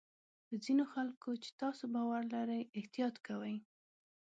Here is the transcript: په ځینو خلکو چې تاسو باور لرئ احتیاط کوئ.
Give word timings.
په 0.47 0.53
ځینو 0.63 0.83
خلکو 0.93 1.29
چې 1.43 1.49
تاسو 1.61 1.83
باور 1.93 2.21
لرئ 2.33 2.61
احتیاط 2.79 3.15
کوئ. 3.27 3.55